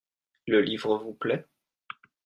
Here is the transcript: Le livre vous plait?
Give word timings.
Le 0.47 0.61
livre 0.63 0.97
vous 0.97 1.13
plait? 1.13 1.45